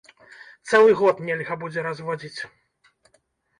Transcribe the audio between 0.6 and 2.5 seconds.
Цэлы год нельга будзе разводзіць.